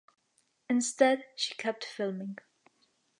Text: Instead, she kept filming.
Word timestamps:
Instead, 0.67 1.23
she 1.35 1.53
kept 1.53 1.85
filming. 1.85 2.39